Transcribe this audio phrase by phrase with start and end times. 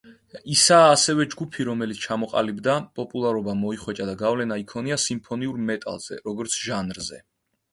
[0.51, 7.23] ისაა ასევე ჯგუფი, რომელიც ჩამოყალიბდა, პოპულარობა მოიხვეჭა და გავლენა იქონია სიმფონიურ მეტალზე, როგორც ჟანრზე.